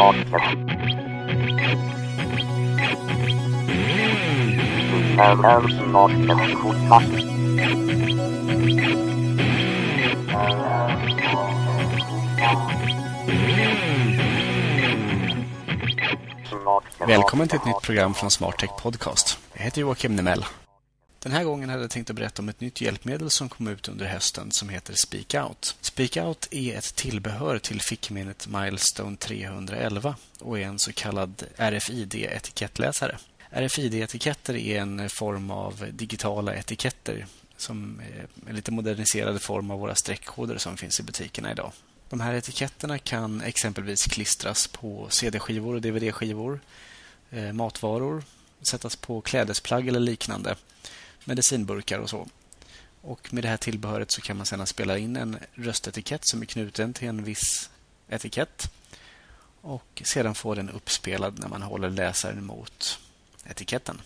Smartcast. 0.00 0.56
Det 16.98 17.04
är 17.04 17.06
Välkommen 17.06 17.48
till 17.48 17.56
ett 17.56 17.64
nytt 17.64 17.82
program 17.82 18.14
från 18.14 18.30
Smarttech 18.30 18.70
Podcast. 18.82 19.38
Jag 19.52 19.64
heter 19.64 19.80
Joakim 19.80 20.16
Nemell. 20.16 20.44
Den 21.22 21.32
här 21.32 21.44
gången 21.44 21.68
hade 21.68 21.82
jag 21.82 21.90
tänkt 21.90 22.10
att 22.10 22.16
berätta 22.16 22.42
om 22.42 22.48
ett 22.48 22.60
nytt 22.60 22.80
hjälpmedel 22.80 23.30
som 23.30 23.48
kom 23.48 23.68
ut 23.68 23.88
under 23.88 24.06
hösten 24.06 24.52
som 24.52 24.68
heter 24.68 24.94
SpeakOut. 24.94 25.76
SpeakOut 25.80 26.48
är 26.50 26.76
ett 26.78 26.94
tillbehör 26.94 27.58
till 27.58 27.80
fickminnet 27.80 28.46
Milestone 28.46 29.16
311 29.16 30.16
och 30.38 30.58
är 30.58 30.62
en 30.62 30.78
så 30.78 30.92
kallad 30.92 31.44
RFID-etikettläsare. 31.56 33.16
RFID-etiketter 33.50 34.56
är 34.56 34.80
en 34.80 35.10
form 35.10 35.50
av 35.50 35.86
digitala 35.92 36.54
etiketter 36.54 37.26
som 37.56 38.00
är 38.00 38.26
en 38.48 38.56
lite 38.56 38.72
moderniserad 38.72 39.42
form 39.42 39.70
av 39.70 39.80
våra 39.80 39.94
streckkoder 39.94 40.58
som 40.58 40.76
finns 40.76 41.00
i 41.00 41.02
butikerna 41.02 41.52
idag. 41.52 41.72
De 42.08 42.20
här 42.20 42.34
etiketterna 42.34 42.98
kan 42.98 43.40
exempelvis 43.40 44.06
klistras 44.06 44.66
på 44.66 45.06
CD-skivor 45.10 45.74
och 45.74 45.80
DVD-skivor, 45.80 46.60
eh, 47.30 47.52
matvaror, 47.52 48.22
sättas 48.62 48.96
på 48.96 49.20
klädesplagg 49.20 49.88
eller 49.88 50.00
liknande, 50.00 50.56
medicinburkar 51.30 51.98
och 51.98 52.10
så. 52.10 52.28
Och 53.00 53.34
med 53.34 53.44
det 53.44 53.48
här 53.48 53.56
tillbehöret 53.56 54.10
så 54.10 54.20
kan 54.20 54.36
man 54.36 54.46
sedan 54.46 54.66
spela 54.66 54.98
in 54.98 55.16
en 55.16 55.38
röstetikett 55.54 56.20
som 56.28 56.42
är 56.42 56.46
knuten 56.46 56.94
till 56.94 57.08
en 57.08 57.24
viss 57.24 57.70
etikett 58.08 58.72
och 59.60 60.02
sedan 60.04 60.34
få 60.34 60.54
den 60.54 60.70
uppspelad 60.70 61.38
när 61.38 61.48
man 61.48 61.62
håller 61.62 61.90
läsaren 61.90 62.44
mot 62.44 62.98
etiketten. 63.44 64.00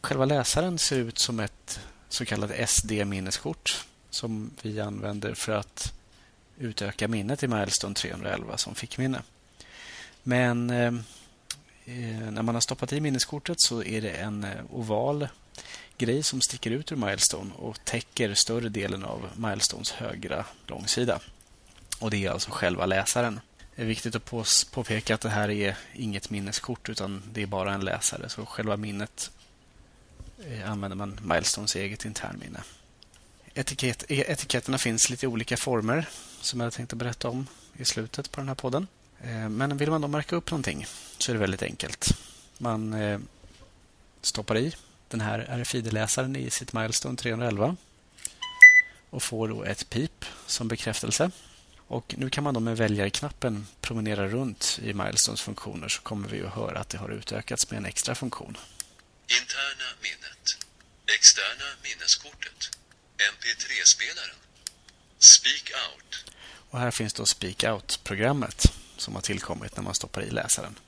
Själva 0.00 0.24
läsaren 0.24 0.78
ser 0.78 0.96
ut 0.96 1.18
som 1.18 1.40
ett 1.40 1.80
så 2.08 2.24
kallat 2.24 2.70
SD-minneskort 2.70 3.84
som 4.10 4.50
vi 4.62 4.80
använder 4.80 5.34
för 5.34 5.52
att 5.52 5.92
utöka 6.58 7.08
minnet 7.08 7.42
i 7.42 7.48
Milestone 7.48 7.94
311 7.94 8.56
som 8.56 8.74
fickminne. 8.74 9.22
Men 10.22 10.70
eh, 10.70 10.94
eh, 11.84 12.30
när 12.30 12.42
man 12.42 12.54
har 12.54 12.60
stoppat 12.60 12.92
i 12.92 13.00
minneskortet 13.00 13.60
så 13.60 13.82
är 13.82 14.00
det 14.00 14.10
en 14.10 14.44
eh, 14.44 14.60
oval 14.70 15.28
grej 16.00 16.22
som 16.22 16.40
sticker 16.40 16.70
ut 16.70 16.92
ur 16.92 16.96
Milestone 16.96 17.54
och 17.54 17.84
täcker 17.84 18.34
större 18.34 18.68
delen 18.68 19.04
av 19.04 19.28
Milestones 19.36 19.90
högra 19.90 20.44
långsida. 20.66 21.20
Och 21.98 22.10
det 22.10 22.26
är 22.26 22.30
alltså 22.30 22.50
själva 22.50 22.86
läsaren. 22.86 23.40
Det 23.76 23.82
är 23.82 23.86
viktigt 23.86 24.14
att 24.14 24.24
påpeka 24.70 25.14
att 25.14 25.20
det 25.20 25.28
här 25.28 25.50
är 25.50 25.76
inget 25.94 26.30
minneskort 26.30 26.88
utan 26.88 27.22
det 27.32 27.42
är 27.42 27.46
bara 27.46 27.74
en 27.74 27.84
läsare. 27.84 28.28
Så 28.28 28.46
själva 28.46 28.76
minnet 28.76 29.30
eh, 30.46 30.70
använder 30.70 30.96
man 30.96 31.20
Milestones 31.22 31.76
eget 31.76 32.04
internminne. 32.04 32.60
Etikett, 33.54 34.04
e- 34.08 34.24
etiketterna 34.28 34.78
finns 34.78 35.06
i 35.06 35.10
lite 35.10 35.26
olika 35.26 35.56
former 35.56 36.08
som 36.40 36.60
jag 36.60 36.72
tänkte 36.72 36.96
berätta 36.96 37.28
om 37.28 37.46
i 37.76 37.84
slutet 37.84 38.30
på 38.30 38.40
den 38.40 38.48
här 38.48 38.54
podden. 38.54 38.86
Eh, 39.20 39.48
men 39.48 39.76
vill 39.76 39.90
man 39.90 40.00
då 40.00 40.08
märka 40.08 40.36
upp 40.36 40.50
någonting 40.50 40.86
så 41.18 41.32
är 41.32 41.34
det 41.34 41.40
väldigt 41.40 41.62
enkelt. 41.62 42.18
Man 42.58 42.92
eh, 42.92 43.20
stoppar 44.22 44.58
i 44.58 44.74
den 45.10 45.20
här 45.20 45.38
RFID-läsaren 45.38 46.36
i 46.36 46.50
sitt 46.50 46.72
Milestone 46.72 47.16
311 47.16 47.76
och 49.10 49.22
får 49.22 49.48
då 49.48 49.64
ett 49.64 49.90
pip 49.90 50.24
som 50.46 50.68
bekräftelse. 50.68 51.30
Och 51.76 52.14
nu 52.18 52.30
kan 52.30 52.44
man 52.44 52.54
då 52.54 52.60
med 52.60 52.76
väljarknappen 52.76 53.66
promenera 53.80 54.28
runt 54.28 54.78
i 54.82 54.92
Milestones 54.92 55.40
funktioner 55.40 55.88
så 55.88 56.02
kommer 56.02 56.28
vi 56.28 56.42
att 56.42 56.54
höra 56.54 56.80
att 56.80 56.88
det 56.88 56.98
har 56.98 57.08
utökats 57.08 57.70
med 57.70 57.78
en 57.78 57.84
extra 57.84 58.14
funktion. 58.14 58.56
Interna 59.26 59.88
minnet. 60.02 60.58
Externa 61.16 61.64
minneskortet. 61.82 62.70
MP3-spelaren. 63.16 64.36
Speak 65.18 65.72
out. 65.90 66.24
Och 66.70 66.78
här 66.78 66.90
finns 66.90 67.14
då 67.14 67.26
Speak 67.26 67.64
Out-programmet 67.64 68.72
som 68.96 69.14
har 69.14 69.22
tillkommit 69.22 69.76
när 69.76 69.82
man 69.82 69.94
stoppar 69.94 70.22
i 70.22 70.30
läsaren. 70.30 70.78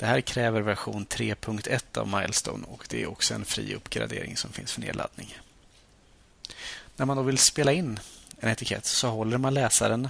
Det 0.00 0.06
här 0.06 0.20
kräver 0.20 0.60
version 0.60 1.06
3.1 1.06 1.98
av 1.98 2.08
Milestone 2.08 2.66
och 2.66 2.86
det 2.88 3.02
är 3.02 3.06
också 3.06 3.34
en 3.34 3.44
fri 3.44 3.74
uppgradering 3.74 4.36
som 4.36 4.52
finns 4.52 4.72
för 4.72 4.80
nedladdning. 4.80 5.38
När 6.96 7.06
man 7.06 7.16
då 7.16 7.22
vill 7.22 7.38
spela 7.38 7.72
in 7.72 8.00
en 8.38 8.48
etikett 8.48 8.86
så 8.86 9.08
håller 9.08 9.38
man 9.38 9.54
läsaren 9.54 10.08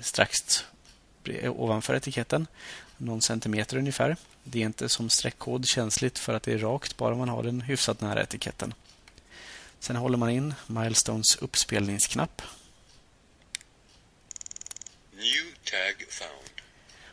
strax 0.00 0.64
ovanför 1.44 1.94
etiketten, 1.94 2.46
någon 2.96 3.22
centimeter 3.22 3.76
ungefär. 3.76 4.16
Det 4.44 4.62
är 4.62 4.64
inte 4.64 4.88
som 4.88 5.10
streckkod 5.10 5.66
känsligt 5.66 6.18
för 6.18 6.34
att 6.34 6.42
det 6.42 6.52
är 6.52 6.58
rakt 6.58 6.96
bara 6.96 7.14
man 7.14 7.28
har 7.28 7.42
den 7.42 7.60
hyfsat 7.60 8.00
nära 8.00 8.22
etiketten. 8.22 8.74
Sen 9.78 9.96
håller 9.96 10.18
man 10.18 10.30
in 10.30 10.54
Milestones 10.66 11.36
uppspelningsknapp 11.36 12.42
New 15.12 15.54
tag 15.64 16.06
found. 16.08 16.60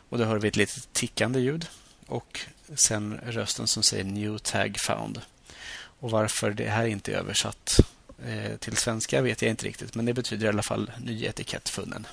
och 0.08 0.18
då 0.18 0.24
hör 0.24 0.38
vi 0.38 0.48
ett 0.48 0.56
litet 0.56 0.92
tickande 0.92 1.40
ljud 1.40 1.66
och 2.12 2.40
sen 2.74 3.20
rösten 3.26 3.66
som 3.66 3.82
säger 3.82 4.04
New 4.04 4.38
tag 4.38 4.78
found. 4.78 5.20
Och 5.74 6.10
varför 6.10 6.50
det 6.50 6.68
här 6.68 6.86
inte 6.86 7.12
är 7.12 7.16
översatt 7.16 7.80
eh, 8.26 8.56
till 8.56 8.76
svenska 8.76 9.22
vet 9.22 9.42
jag 9.42 9.50
inte 9.50 9.66
riktigt, 9.66 9.94
men 9.94 10.04
det 10.04 10.14
betyder 10.14 10.46
i 10.46 10.48
alla 10.48 10.62
fall 10.62 10.90
ny 10.98 11.24
etikett 11.24 11.68
funnen. 11.68 12.06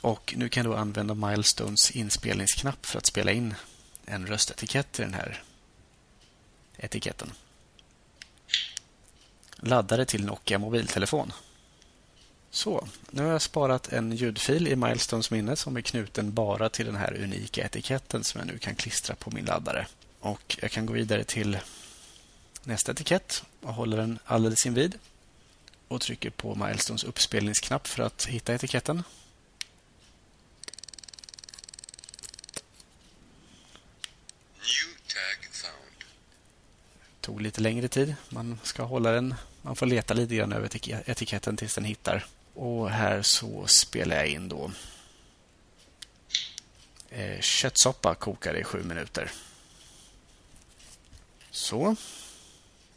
Och 0.00 0.34
nu 0.36 0.48
kan 0.48 0.64
jag 0.64 0.78
använda 0.78 1.14
Milestones 1.14 1.90
inspelningsknapp 1.90 2.86
för 2.86 2.98
att 2.98 3.06
spela 3.06 3.32
in 3.32 3.54
en 4.06 4.26
röstetikett 4.26 5.00
i 5.00 5.02
den 5.02 5.14
här 5.14 5.42
etiketten. 6.76 7.32
Laddare 9.56 10.04
till 10.04 10.24
Nokia 10.24 10.58
mobiltelefon. 10.58 11.32
Så, 12.58 12.88
nu 13.10 13.22
har 13.22 13.30
jag 13.32 13.42
sparat 13.42 13.92
en 13.92 14.12
ljudfil 14.12 14.68
i 14.68 14.76
Milestones 14.76 15.30
minne 15.30 15.56
som 15.56 15.76
är 15.76 15.80
knuten 15.80 16.34
bara 16.34 16.68
till 16.68 16.86
den 16.86 16.96
här 16.96 17.22
unika 17.22 17.64
etiketten 17.64 18.24
som 18.24 18.38
jag 18.38 18.48
nu 18.48 18.58
kan 18.58 18.74
klistra 18.74 19.14
på 19.14 19.30
min 19.30 19.44
laddare. 19.44 19.86
Och 20.20 20.56
jag 20.60 20.70
kan 20.70 20.86
gå 20.86 20.92
vidare 20.92 21.24
till 21.24 21.58
nästa 22.64 22.92
etikett 22.92 23.44
och 23.60 23.74
håller 23.74 23.96
den 23.96 24.18
alldeles 24.24 24.66
invid 24.66 24.98
och 25.88 26.00
trycker 26.00 26.30
på 26.30 26.54
Milestones 26.54 27.04
uppspelningsknapp 27.04 27.86
för 27.86 28.02
att 28.02 28.24
hitta 28.24 28.54
etiketten. 28.54 29.02
Found. 35.52 36.04
tog 37.20 37.40
lite 37.40 37.60
längre 37.60 37.88
tid. 37.88 38.14
Man 38.28 38.60
ska 38.62 38.82
hålla 38.82 39.10
den. 39.10 39.34
Man 39.62 39.76
får 39.76 39.86
leta 39.86 40.14
lite 40.14 40.34
grann 40.34 40.52
över 40.52 40.68
etik- 40.68 41.02
etiketten 41.06 41.56
tills 41.56 41.74
den 41.74 41.84
hittar. 41.84 42.26
Och 42.58 42.90
här 42.90 43.22
så 43.22 43.66
spelar 43.66 44.16
jag 44.16 44.26
in 44.26 44.48
då 44.48 44.70
eh, 47.10 47.40
köttsoppa 47.40 48.14
kokar 48.14 48.54
i 48.54 48.64
sju 48.64 48.82
minuter. 48.82 49.30
Så. 51.50 51.96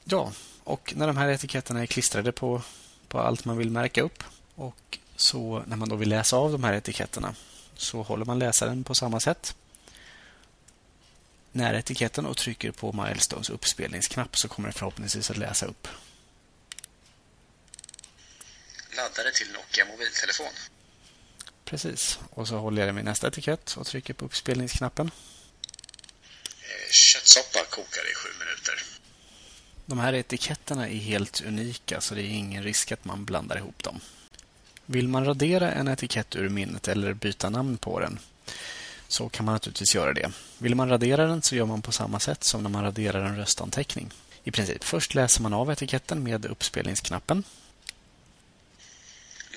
Ja, 0.03 0.31
och 0.63 0.94
när 0.95 1.07
de 1.07 1.17
här 1.17 1.29
etiketterna 1.29 1.81
är 1.81 1.85
klistrade 1.85 2.31
på, 2.31 2.61
på 3.07 3.19
allt 3.19 3.45
man 3.45 3.57
vill 3.57 3.71
märka 3.71 4.01
upp 4.01 4.23
och 4.55 5.00
så 5.16 5.63
när 5.67 5.77
man 5.77 5.89
då 5.89 5.95
vill 5.95 6.09
läsa 6.09 6.38
av 6.38 6.51
de 6.51 6.63
här 6.63 6.73
etiketterna 6.73 7.35
så 7.75 8.01
håller 8.01 8.25
man 8.25 8.39
läsaren 8.39 8.83
på 8.83 8.95
samma 8.95 9.19
sätt 9.19 9.55
nära 11.51 11.79
etiketten 11.79 12.25
och 12.25 12.38
trycker 12.38 12.71
på 12.71 12.91
Milestones 12.91 13.50
uppspelningsknapp 13.50 14.38
så 14.38 14.47
kommer 14.47 14.69
det 14.69 14.73
förhoppningsvis 14.73 15.31
att 15.31 15.38
läsa 15.38 15.66
upp. 15.66 15.88
Laddare 19.11 19.31
till 19.31 19.51
Nokia 19.51 19.85
mobiltelefon. 19.85 20.53
Precis. 21.66 22.19
Och 22.29 22.47
så 22.47 22.57
håller 22.57 22.81
jag 22.81 22.88
den 22.88 22.95
vid 22.95 23.05
nästa 23.05 23.27
etikett 23.27 23.75
och 23.77 23.88
trycker 23.88 24.13
på 24.13 24.25
uppspelningsknappen. 24.25 25.11
Eh, 26.62 26.91
Köttsoppa 26.91 27.65
kokar 27.69 28.12
i 28.12 28.15
sju 28.15 28.30
minuter. 28.39 28.83
De 29.86 30.00
här 30.00 30.13
etiketterna 30.13 30.89
är 30.89 30.95
helt 30.95 31.41
unika 31.41 32.01
så 32.01 32.15
det 32.15 32.21
är 32.21 32.30
ingen 32.30 32.63
risk 32.63 32.91
att 32.91 33.06
man 33.06 33.25
blandar 33.25 33.57
ihop 33.57 33.83
dem. 33.83 34.00
Vill 34.86 35.07
man 35.07 35.25
radera 35.25 35.71
en 35.71 35.88
etikett 35.88 36.36
ur 36.36 36.50
minnet 36.50 36.88
eller 36.88 37.13
byta 37.13 37.50
namn 37.50 37.77
på 37.77 38.00
den 38.00 38.19
så 39.07 39.30
kan 39.30 39.45
man 39.45 39.53
naturligtvis 39.53 39.95
göra 39.95 40.13
det. 40.13 40.31
Vill 40.57 40.75
man 40.75 40.89
radera 40.89 41.27
den 41.27 41.41
så 41.41 41.56
gör 41.56 41.65
man 41.65 41.81
på 41.81 41.91
samma 41.91 42.19
sätt 42.19 42.44
som 42.44 42.63
när 42.63 42.69
man 42.69 42.83
raderar 42.83 43.25
en 43.25 43.38
röstanteckning. 43.38 44.12
I 44.44 44.51
princip. 44.51 44.83
Först 44.83 45.13
läser 45.13 45.41
man 45.41 45.53
av 45.53 45.71
etiketten 45.71 46.24
med 46.24 46.45
uppspelningsknappen. 46.45 47.44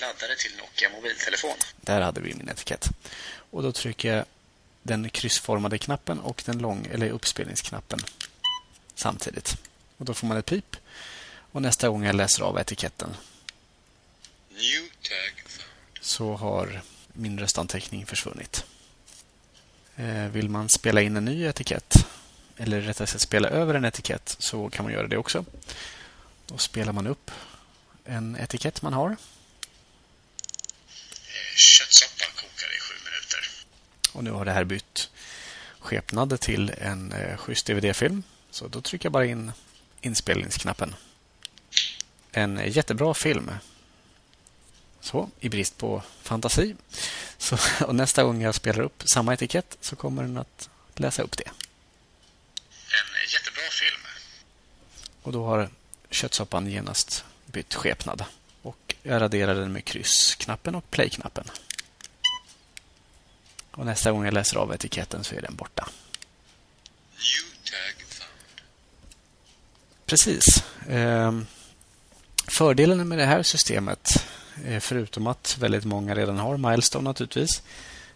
Laddare 0.00 0.36
till 0.36 0.56
Nokia 0.58 0.90
mobiltelefon. 0.90 1.56
Där 1.80 2.00
hade 2.00 2.20
vi 2.20 2.34
min 2.34 2.48
etikett. 2.48 2.88
Och 3.50 3.62
då 3.62 3.72
trycker 3.72 4.16
jag 4.16 4.24
den 4.82 5.10
kryssformade 5.10 5.78
knappen 5.78 6.20
och 6.20 6.42
den 6.46 6.58
lång 6.58 6.86
eller 6.92 7.10
uppspelningsknappen 7.10 7.98
samtidigt. 8.94 9.56
Och 9.96 10.04
då 10.04 10.14
får 10.14 10.26
man 10.26 10.36
ett 10.36 10.46
pip. 10.46 10.76
Och 11.52 11.62
nästa 11.62 11.88
gång 11.88 12.04
jag 12.04 12.14
läser 12.14 12.42
av 12.42 12.58
etiketten 12.58 13.16
New 14.50 14.88
tag 15.02 15.42
found. 15.46 15.68
så 16.00 16.34
har 16.34 16.82
min 17.12 17.38
röstanteckning 17.38 18.06
försvunnit. 18.06 18.64
Eh, 19.96 20.26
vill 20.26 20.48
man 20.48 20.68
spela 20.68 21.00
in 21.00 21.16
en 21.16 21.24
ny 21.24 21.44
etikett, 21.44 22.06
eller 22.56 22.80
rättare 22.80 23.06
sagt 23.06 23.22
spela 23.22 23.48
över 23.48 23.74
en 23.74 23.84
etikett, 23.84 24.36
så 24.38 24.70
kan 24.70 24.84
man 24.84 24.92
göra 24.92 25.06
det 25.06 25.16
också. 25.16 25.44
Då 26.46 26.58
spelar 26.58 26.92
man 26.92 27.06
upp 27.06 27.30
en 28.04 28.36
etikett 28.36 28.82
man 28.82 28.92
har. 28.92 29.16
Köttsoppa 31.54 32.24
kokar 32.34 32.76
i 32.76 32.80
sju 32.80 32.94
minuter. 33.04 33.50
Och 34.12 34.24
nu 34.24 34.30
har 34.30 34.44
det 34.44 34.52
här 34.52 34.64
bytt 34.64 35.10
skepnad 35.78 36.40
till 36.40 36.70
en 36.78 37.12
eh, 37.12 37.36
schysst 37.36 37.66
DVD-film. 37.66 38.22
Så 38.50 38.68
då 38.68 38.80
trycker 38.80 39.06
jag 39.06 39.12
bara 39.12 39.26
in 39.26 39.52
inspelningsknappen. 40.00 40.94
En 42.32 42.60
jättebra 42.66 43.14
film. 43.14 43.50
Så, 45.00 45.30
i 45.40 45.48
brist 45.48 45.78
på 45.78 46.02
fantasi. 46.22 46.76
Så, 47.38 47.58
och 47.86 47.94
nästa 47.94 48.22
gång 48.22 48.42
jag 48.42 48.54
spelar 48.54 48.80
upp 48.80 49.02
samma 49.04 49.34
etikett 49.34 49.76
så 49.80 49.96
kommer 49.96 50.22
den 50.22 50.36
att 50.36 50.68
läsa 50.94 51.22
upp 51.22 51.36
det. 51.36 51.48
En 51.48 53.30
jättebra 53.32 53.62
film. 53.70 54.00
Och 55.22 55.32
då 55.32 55.46
har 55.46 55.68
köttsoppan 56.10 56.66
genast 56.66 57.24
bytt 57.46 57.74
skepnad. 57.74 58.24
Jag 59.06 59.22
raderar 59.22 59.54
den 59.54 59.72
med 59.72 59.84
kryssknappen 59.84 60.74
och 60.74 60.90
play-knappen. 60.90 61.44
Och 63.70 63.86
nästa 63.86 64.12
gång 64.12 64.24
jag 64.24 64.34
läser 64.34 64.56
av 64.56 64.74
etiketten 64.74 65.24
så 65.24 65.34
är 65.34 65.42
den 65.42 65.56
borta. 65.56 65.88
Precis. 70.06 70.64
Ehm, 70.88 71.46
fördelen 72.46 73.08
med 73.08 73.18
det 73.18 73.24
här 73.24 73.42
systemet, 73.42 74.26
eh, 74.64 74.80
förutom 74.80 75.26
att 75.26 75.58
väldigt 75.58 75.84
många 75.84 76.14
redan 76.14 76.38
har 76.38 76.56
Milestone 76.56 77.04
naturligtvis, 77.04 77.62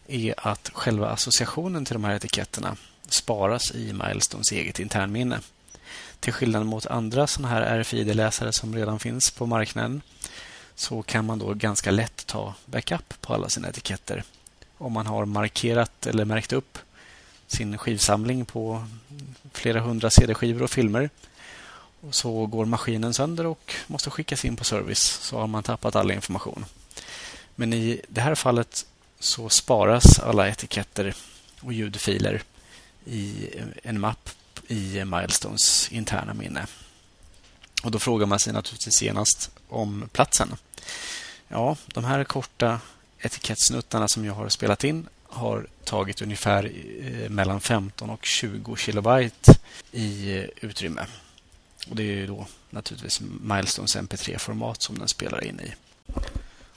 är 0.07 0.35
att 0.49 0.71
själva 0.75 1.09
associationen 1.09 1.85
till 1.85 1.95
de 1.95 2.05
här 2.05 2.15
etiketterna 2.15 2.77
sparas 3.09 3.75
i 3.75 3.93
Milestones 3.93 4.53
eget 4.53 4.79
internminne. 4.79 5.41
Till 6.21 6.33
skillnad 6.33 6.67
mot 6.67 6.87
andra 6.87 7.27
sådana 7.27 7.55
här 7.55 7.79
RFID-läsare 7.79 8.53
som 8.53 8.75
redan 8.75 8.99
finns 8.99 9.31
på 9.31 9.47
marknaden 9.47 10.03
så 10.79 11.03
kan 11.03 11.27
man 11.27 11.39
då 11.39 11.55
ganska 11.55 11.91
lätt 11.91 12.27
ta 12.27 12.55
backup 12.67 13.21
på 13.21 13.35
alla 13.35 13.49
sina 13.49 13.69
etiketter. 13.69 14.23
Om 14.79 14.93
man 14.93 15.07
har 15.07 15.25
markerat 15.25 16.07
eller 16.07 16.25
märkt 16.25 16.53
upp 16.53 16.79
sin 17.47 17.79
skivsamling 17.79 18.45
på 18.45 18.87
flera 19.53 19.81
hundra 19.81 20.11
CD-skivor 20.11 20.63
och 20.63 20.71
filmer 20.71 21.11
så 22.11 22.47
går 22.47 22.65
maskinen 22.65 23.15
sönder 23.15 23.47
och 23.47 23.75
måste 23.87 24.11
skickas 24.11 24.45
in 24.45 24.57
på 24.57 24.65
service 24.65 25.19
så 25.23 25.39
har 25.39 25.47
man 25.47 25.63
tappat 25.63 25.97
all 25.97 26.11
information. 26.11 26.65
Men 27.55 27.73
i 27.73 28.01
det 28.09 28.21
här 28.21 28.35
fallet 28.35 28.87
så 29.19 29.49
sparas 29.49 30.19
alla 30.19 30.49
etiketter 30.49 31.15
och 31.61 31.73
ljudfiler 31.73 32.43
i 33.05 33.51
en 33.83 34.01
mapp 34.01 34.31
i 34.67 35.05
Milestones 35.05 35.93
interna 35.93 36.35
minne. 36.35 36.67
Och 37.83 37.91
Då 37.91 37.99
frågar 37.99 38.27
man 38.27 38.41
sig 38.41 38.53
naturligtvis 38.53 39.03
genast 39.03 39.51
om 39.69 40.09
platsen. 40.13 40.57
Ja, 41.49 41.77
de 41.87 42.05
här 42.05 42.25
korta 42.25 42.81
etikettsnuttarna 43.19 44.09
som 44.09 44.25
jag 44.25 44.35
har 44.35 44.49
spelat 44.49 44.85
in 44.85 45.09
har 45.23 45.67
tagit 45.85 46.23
ungefär 46.23 46.73
eh, 47.01 47.31
mellan 47.31 47.61
15 47.61 48.11
och 48.11 48.25
20 48.25 48.77
kilobyte 48.77 49.53
i 49.93 50.39
eh, 50.39 50.45
utrymme. 50.61 51.07
Och 51.91 51.97
Det 51.97 52.23
är 52.23 52.27
då 52.27 52.47
naturligtvis 52.71 53.21
Milestones 53.41 53.97
MP3-format 53.97 54.83
som 54.83 54.99
den 54.99 55.09
spelar 55.09 55.45
in 55.45 55.61
i. 55.61 55.75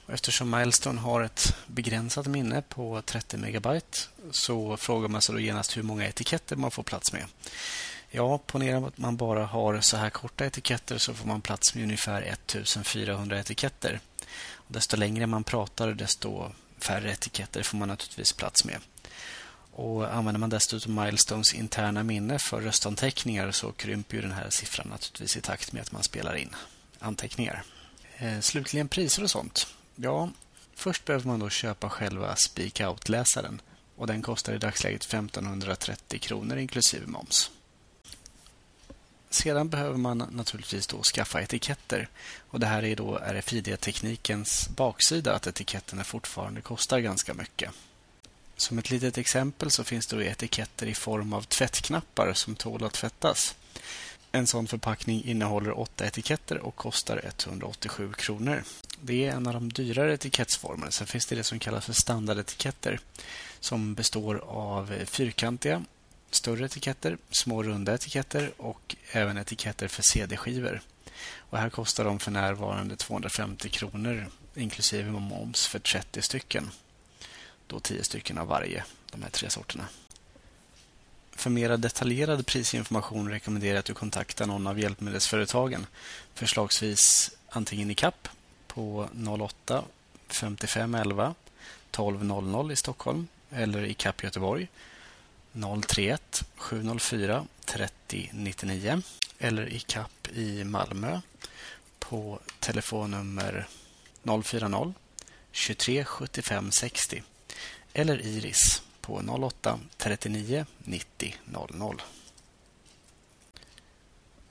Och 0.06 0.14
eftersom 0.14 0.50
Milestone 0.50 1.00
har 1.00 1.22
ett 1.22 1.56
begränsat 1.68 2.28
minne 2.28 2.62
på 2.62 3.02
30 3.06 3.38
megabyte 3.38 3.98
så 4.32 4.78
frågar 4.78 5.08
man 5.08 5.22
sig 5.22 5.34
då 5.36 5.40
genast 5.40 5.78
hur 5.78 5.84
många 5.84 6.08
etiketter 6.08 6.56
man 6.56 6.72
får 6.72 6.84
plats 6.84 7.14
med. 7.14 7.26
Ja, 8.14 8.38
ponera 8.38 8.88
att 8.88 8.98
man 8.98 9.18
bara 9.18 9.46
har 9.46 9.82
så 9.82 9.98
här 9.98 10.10
korta 10.10 10.46
etiketter 10.46 10.98
så 10.98 11.14
får 11.14 11.28
man 11.28 11.42
plats 11.42 11.76
med 11.76 11.84
ungefär 11.84 12.22
1400 12.22 13.40
etiketter. 13.40 14.00
Och 14.54 14.74
desto 14.74 14.98
längre 14.98 15.28
man 15.28 15.44
pratar, 15.44 15.94
desto 15.94 16.52
färre 16.78 17.12
etiketter 17.12 17.64
får 17.64 17.78
man 17.78 17.88
naturligtvis 17.88 18.34
plats 18.34 18.66
med. 18.66 18.78
Och 19.72 20.14
Använder 20.14 20.40
man 20.40 20.50
dessutom 20.50 20.96
Milestones 20.96 21.54
interna 21.54 22.04
minne 22.04 22.40
för 22.40 22.62
röstanteckningar 22.62 23.52
så 23.52 23.72
krymper 23.72 24.16
ju 24.16 24.22
den 24.22 24.32
här 24.32 24.50
siffran 24.50 24.88
naturligtvis 24.90 25.38
i 25.38 25.42
takt 25.42 25.72
med 25.72 25.82
att 25.82 25.92
man 25.92 26.04
spelar 26.04 26.36
in 26.36 26.56
anteckningar. 27.00 27.64
Eh, 28.18 28.40
slutligen 28.40 28.88
priser 28.88 29.24
och 29.24 29.32
sånt. 29.32 29.68
Ja, 29.96 30.30
först 30.76 31.06
behöver 31.06 31.28
man 31.28 31.40
då 31.40 31.50
köpa 31.50 31.90
själva 31.90 32.36
Speak 32.36 32.82
Out-läsaren 32.82 33.62
och 33.96 34.08
den 34.08 34.22
kostar 34.22 34.54
i 34.54 34.58
dagsläget 34.58 35.04
1530 35.04 36.20
kronor 36.20 36.58
inklusive 36.58 37.08
moms. 37.08 37.52
Sedan 39.32 39.70
behöver 39.70 39.98
man 39.98 40.18
naturligtvis 40.18 40.88
då 40.88 41.04
skaffa 41.04 41.42
etiketter. 41.42 42.08
Och 42.50 42.60
Det 42.60 42.66
här 42.66 42.84
är 42.84 42.96
då 42.96 43.18
RFID-teknikens 43.18 44.70
baksida, 44.76 45.34
att 45.34 45.48
etiketterna 45.48 46.04
fortfarande 46.04 46.62
kostar 46.62 47.00
ganska 47.00 47.34
mycket. 47.34 47.72
Som 48.56 48.80
ett 48.80 48.90
litet 48.90 49.18
exempel 49.18 49.72
så 49.72 49.84
finns 49.84 50.08
det 50.08 50.26
etiketter 50.26 50.88
i 50.88 50.94
form 50.94 51.34
av 51.34 51.42
tvättknappar 51.42 52.34
som 52.34 52.56
tål 52.56 52.84
att 52.84 52.94
tvättas. 52.94 53.56
En 54.32 54.48
sån 54.48 54.68
förpackning 54.68 55.24
innehåller 55.24 55.80
åtta 55.80 56.06
etiketter 56.06 56.58
och 56.58 56.76
kostar 56.76 57.22
187 57.26 58.14
kronor. 58.14 58.64
Det 59.02 59.26
är 59.26 59.32
en 59.32 59.48
av 59.48 59.54
de 59.54 59.74
dyrare 59.74 60.14
etikettsformerna. 60.14 60.92
Sen 60.92 61.08
finns 61.08 61.26
det 61.26 61.36
det 61.36 61.44
som 61.44 61.60
kallas 61.60 61.86
för 61.86 61.94
standardetiketter 61.94 63.00
som 63.60 63.94
består 63.94 64.36
av 64.48 64.94
fyrkantiga 65.06 65.86
större 66.36 66.66
etiketter, 66.66 67.18
små 67.30 67.64
runda 67.64 67.94
etiketter 67.94 68.52
och 68.58 68.96
även 69.12 69.38
etiketter 69.38 69.88
för 69.88 70.04
CD-skivor. 70.04 70.82
Och 71.38 71.58
här 71.58 71.70
kostar 71.70 72.06
de 72.06 72.20
för 72.20 72.32
närvarande 72.32 72.96
250 72.96 73.70
kronor 73.70 74.28
inklusive 74.56 75.12
moms 75.12 75.68
för 75.68 75.80
30 75.80 76.22
stycken. 76.22 76.72
Då 77.68 77.80
10 77.80 78.04
stycken 78.04 78.38
av 78.38 78.48
varje, 78.48 78.84
de 79.12 79.24
här 79.24 79.30
tre 79.30 79.50
sorterna. 79.50 79.88
För 81.32 81.50
mer 81.50 81.78
detaljerad 81.78 82.46
prisinformation 82.46 83.30
rekommenderar 83.30 83.74
jag 83.74 83.80
att 83.80 83.86
du 83.86 83.94
kontaktar 83.94 84.46
någon 84.46 84.68
av 84.68 84.80
hjälpmedelsföretagen. 84.80 85.86
Förslagsvis 86.34 87.32
antingen 87.50 87.92
i 87.92 87.96
CAP 87.96 88.28
på 88.68 89.10
08 89.40 89.84
55 90.28 90.96
11 90.96 91.36
12 91.92 92.26
00 92.26 92.72
i 92.72 92.76
Stockholm 92.76 93.28
eller 93.50 93.84
i 93.84 93.94
CAP 93.94 94.24
Göteborg 94.24 94.68
031 95.54 96.44
704 96.56 97.46
30 97.66 98.30
99 98.34 99.02
eller 99.40 99.70
i 99.70 99.80
CAP 99.80 100.28
i 100.34 100.64
Malmö 100.64 101.22
på 102.00 102.40
telefonnummer 102.60 103.68
040 104.24 104.94
23 105.52 106.06
75 106.06 106.72
60 106.72 107.24
eller 107.94 108.22
Iris 108.22 108.82
på 109.02 109.14
08 109.14 109.80
39 109.98 110.66
90 110.78 111.36
00. 111.46 112.02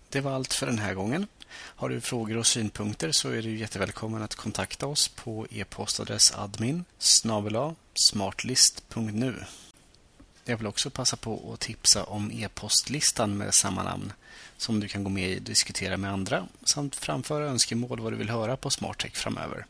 Det 0.09 0.21
var 0.21 0.33
allt 0.33 0.53
för 0.53 0.67
den 0.67 0.79
här 0.79 0.95
gången. 0.95 1.27
Har 1.53 1.89
du 1.89 2.01
frågor 2.01 2.37
och 2.37 2.47
synpunkter 2.47 3.13
så 3.13 3.31
är 3.31 3.43
du 3.43 3.57
jättevälkommen 3.57 4.23
att 4.23 4.35
kontakta 4.35 4.87
oss 4.87 5.09
på 5.09 5.47
e-postadress 5.51 6.33
admin 6.33 6.85
smartlist.nu. 7.95 9.45
Jag 10.45 10.57
vill 10.57 10.67
också 10.67 10.91
passa 10.91 11.17
på 11.17 11.51
att 11.55 11.61
tipsa 11.61 12.05
om 12.05 12.33
e-postlistan 12.33 13.37
med 13.37 13.55
samma 13.55 13.83
namn 13.83 14.13
som 14.57 14.81
du 14.81 14.89
kan 14.89 15.05
gå 15.05 15.11
med 15.11 15.31
i 15.31 15.39
och 15.39 15.43
diskutera 15.43 15.97
med 15.97 16.13
andra 16.13 16.47
samt 16.65 16.97
framföra 16.97 17.47
önskemål 17.47 18.01
vad 18.01 18.13
du 18.13 18.17
vill 18.17 18.31
höra 18.31 18.57
på 18.57 18.71
Smartech 18.71 19.17
framöver. 19.17 19.67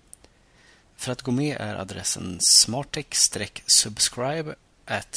För 0.96 1.12
att 1.12 1.22
gå 1.22 1.30
med 1.30 1.56
är 1.60 1.74
adressen 1.74 2.38
smartech-subscribe 2.40 4.54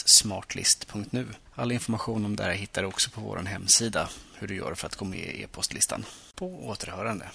smartlist.nu. 0.06 1.28
All 1.56 1.72
information 1.72 2.26
om 2.26 2.36
det 2.36 2.44
här 2.44 2.52
hittar 2.52 2.82
du 2.82 2.88
också 2.88 3.10
på 3.10 3.22
vår 3.22 3.38
hemsida 3.38 4.10
hur 4.34 4.48
du 4.48 4.56
gör 4.56 4.76
för 4.76 4.88
att 4.88 4.96
gå 4.96 5.06
med 5.06 5.20
i 5.20 5.44
e-postlistan. 5.44 6.06
På 6.36 6.68
återhörande. 6.68 7.26